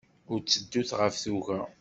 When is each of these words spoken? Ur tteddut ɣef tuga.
Ur 0.31 0.39
tteddut 0.41 0.91
ɣef 0.99 1.15
tuga. 1.23 1.59